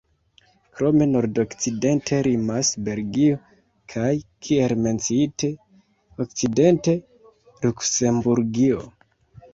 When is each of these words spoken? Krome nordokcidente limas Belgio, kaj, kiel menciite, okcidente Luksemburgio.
Krome 0.77 1.05
nordokcidente 1.09 2.21
limas 2.27 2.71
Belgio, 2.87 3.37
kaj, 3.95 4.09
kiel 4.47 4.73
menciite, 4.87 5.51
okcidente 6.27 6.97
Luksemburgio. 7.67 8.85